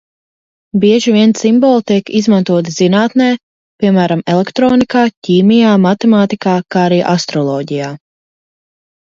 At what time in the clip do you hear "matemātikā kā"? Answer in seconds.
5.85-6.87